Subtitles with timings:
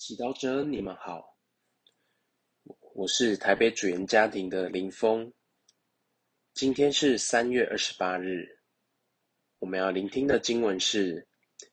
[0.00, 1.36] 祈祷者，你们好，
[2.94, 5.30] 我是台北主言家庭的林峰。
[6.54, 8.62] 今天是三月二十八日，
[9.58, 11.20] 我们要聆听的经文是《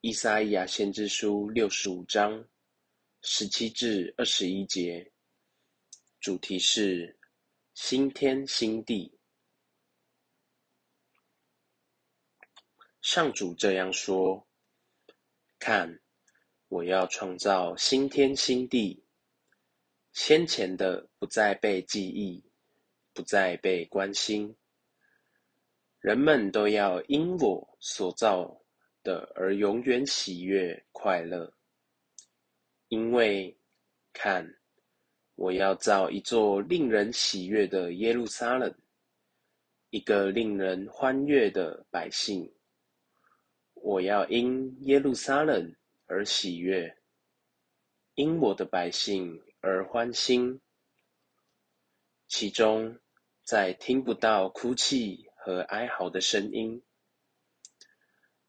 [0.00, 2.44] 伊撒伊亚先知书》六十五章
[3.20, 5.12] 十七至二十一节，
[6.18, 7.16] 主题是
[7.74, 9.16] 新天新地。
[13.02, 14.48] 上主这样说
[15.60, 15.96] ：“看。”
[16.72, 19.04] 我要创造新天新地，
[20.14, 22.42] 先前的不再被记忆，
[23.12, 24.56] 不再被关心。
[26.00, 28.62] 人们都要因我所造
[29.02, 31.52] 的而永远喜悦快乐，
[32.88, 33.54] 因为
[34.14, 34.58] 看，
[35.34, 38.74] 我要造一座令人喜悦的耶路撒冷，
[39.90, 42.50] 一个令人欢悦的百姓。
[43.74, 45.70] 我要因耶路撒冷。
[46.12, 46.98] 而喜悦，
[48.16, 50.60] 因我的百姓而欢心。
[52.28, 53.00] 其中，
[53.44, 56.82] 在听不到哭泣和哀嚎的声音，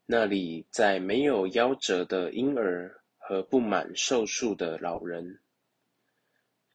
[0.05, 5.39] 那里在没有夭折的婴儿和不满寿数的老人，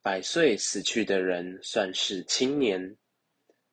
[0.00, 2.96] 百岁死去的人算是青年，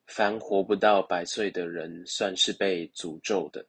[0.05, 3.65] 凡活不到百岁的人算是被诅咒的。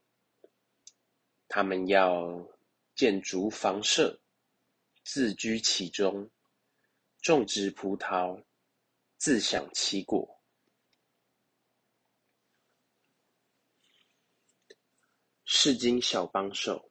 [1.47, 2.45] 他们要。
[2.97, 4.19] 建筑房舍，
[5.05, 6.31] 自居其中，
[7.21, 8.43] 种植葡萄，
[9.19, 10.41] 自享其果。
[15.45, 16.91] 世今小帮手，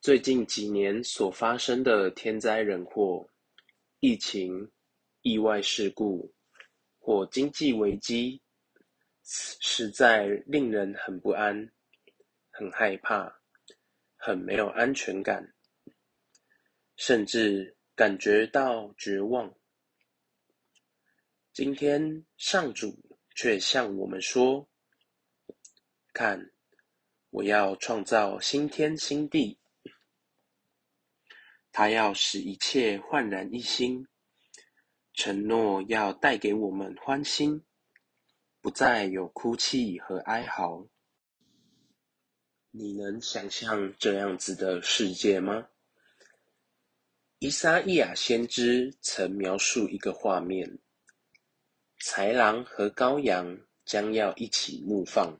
[0.00, 3.28] 最近几年所发生的天灾人祸、
[4.00, 4.72] 疫情、
[5.20, 6.34] 意外事故
[6.98, 8.42] 或经济危机，
[9.22, 11.70] 实在令人很不安，
[12.50, 13.41] 很害怕。
[14.24, 15.52] 很没有安全感，
[16.94, 19.52] 甚至感觉到绝望。
[21.52, 22.96] 今天上主
[23.34, 24.68] 却向我们说
[26.14, 26.52] ：“看，
[27.30, 29.58] 我要创造新天新地，
[31.72, 34.06] 他要使一切焕然一新，
[35.14, 37.64] 承诺要带给我们欢欣，
[38.60, 40.86] 不再有哭泣和哀嚎。”
[42.74, 45.68] 你能想象这样子的世界吗？
[47.38, 50.78] 伊莎伊亚先知曾描述一个画面：
[52.00, 55.38] 豺狼和羔羊将要一起牧放，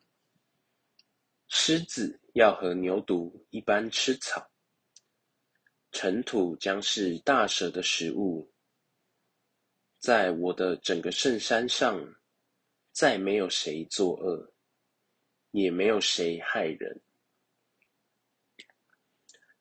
[1.48, 4.50] 狮子要和牛犊一般吃草，
[5.90, 8.52] 尘土将是大蛇的食物。
[9.98, 12.14] 在我的整个圣山上，
[12.90, 14.52] 再没有谁作恶，
[15.52, 17.00] 也没有谁害人。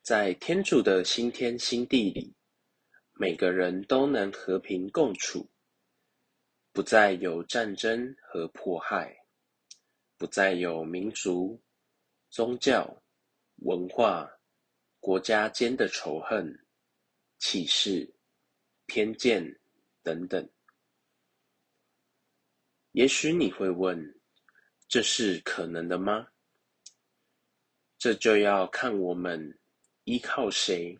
[0.03, 2.35] 在天主的新天新地里，
[3.13, 5.47] 每个人都能和平共处，
[6.71, 9.15] 不再有战争和迫害，
[10.17, 11.61] 不再有民族、
[12.31, 13.03] 宗教、
[13.57, 14.27] 文化、
[14.99, 16.65] 国家间的仇恨、
[17.37, 18.11] 歧视、
[18.87, 19.59] 偏见
[20.01, 20.49] 等等。
[22.93, 24.19] 也许你会问：
[24.87, 26.27] 这是可能的吗？
[27.99, 29.59] 这就要看我们。
[30.11, 30.99] 依靠谁？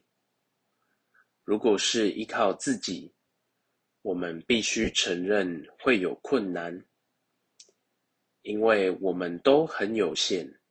[1.44, 3.13] 如果是依靠自己，
[4.03, 6.85] 我们必须承认会有困难，
[8.41, 10.61] 因为我们都很有限。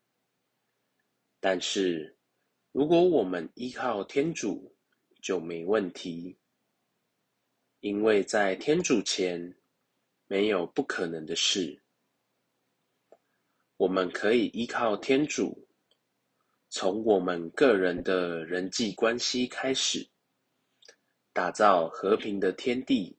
[1.38, 2.16] 但是，
[2.72, 4.74] 如果我们依靠天主，
[5.20, 6.38] 就没问题，
[7.80, 9.54] 因为在天主前
[10.28, 11.82] 没有不可能的事。
[13.76, 15.66] 我们可以依靠天主。
[16.72, 20.08] 从我们个人的人际关系开始，
[21.32, 23.18] 打造和平的天地。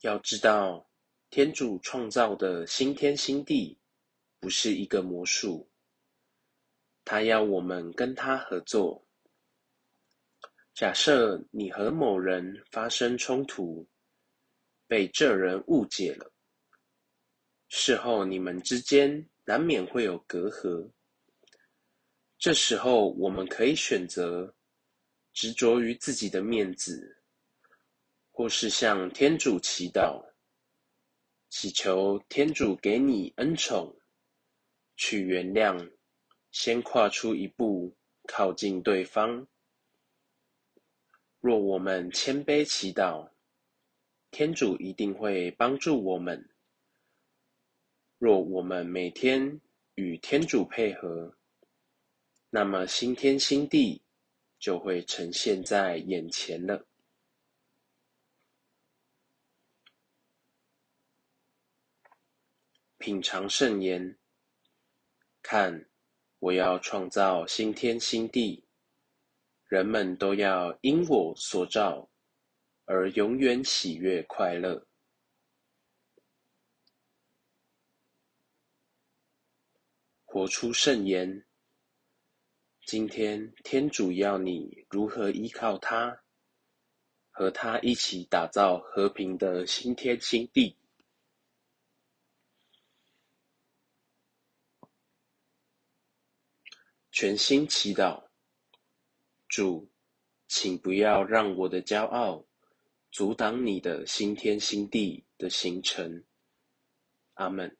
[0.00, 0.88] 要知道，
[1.28, 3.78] 天主创造的新天新地
[4.40, 5.68] 不是一个魔术，
[7.04, 9.06] 他要我们跟他合作。
[10.72, 13.86] 假设你和某人发生冲突，
[14.86, 16.32] 被这人误解了，
[17.68, 20.90] 事后你们之间难免会有隔阂。
[22.38, 24.54] 这时候，我们可以选择
[25.32, 27.22] 执着于自己的面子，
[28.30, 30.22] 或是向天主祈祷，
[31.48, 33.98] 祈求天主给你恩宠，
[34.96, 35.90] 去原谅，
[36.50, 39.48] 先跨出一步，靠近对方。
[41.40, 43.30] 若我们谦卑祈祷，
[44.30, 46.50] 天主一定会帮助我们。
[48.18, 49.60] 若我们每天
[49.94, 51.36] 与天主配合，
[52.56, 54.02] 那么新天新地
[54.58, 56.86] 就会呈现在眼前了。
[62.96, 64.18] 品尝圣言，
[65.42, 65.86] 看，
[66.38, 68.64] 我要创造新天新地，
[69.66, 72.08] 人们都要因我所造
[72.86, 74.86] 而永远喜悦快乐。
[80.24, 81.45] 活出圣言。
[82.86, 86.22] 今天天主要你如何依靠他，
[87.32, 90.76] 和他一起打造和平的新天新地。
[97.10, 98.28] 全心祈祷，
[99.48, 99.90] 主，
[100.46, 102.46] 请不要让我的骄傲
[103.10, 106.22] 阻挡你的新天新地的形成。
[107.34, 107.76] 阿门。